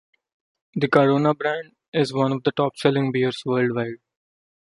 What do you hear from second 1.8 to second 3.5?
is one of the top-selling beers